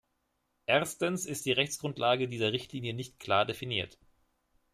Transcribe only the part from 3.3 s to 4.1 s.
definiert.